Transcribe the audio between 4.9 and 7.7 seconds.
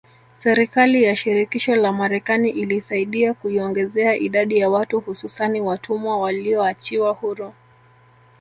hususani watumwa walioachiwa huru